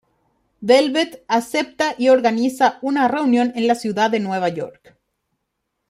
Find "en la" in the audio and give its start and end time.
3.55-3.75